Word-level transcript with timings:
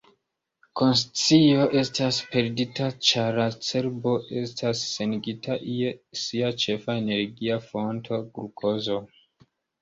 Konscio 0.79 1.65
estas 1.81 2.17
perdita 2.35 2.87
ĉar 3.09 3.37
la 3.39 3.45
cerbo 3.67 4.13
estas 4.45 4.81
senigita 4.95 5.59
je 5.75 5.93
sia 6.23 6.51
ĉefa 6.65 6.97
energia 7.03 7.61
fonto, 7.69 8.21
glukozo. 8.39 8.99